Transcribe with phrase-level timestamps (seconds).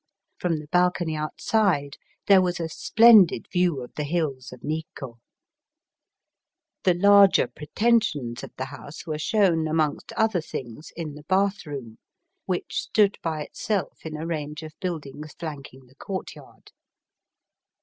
[0.39, 5.19] From the balcony outside there was a splendid view of the hills of Nikko.
[6.85, 11.99] The larger pretensions of the house were shown, amongst other things, in the bath room,
[12.47, 16.71] which stood by itself in a range of buildings flanking the courtyard.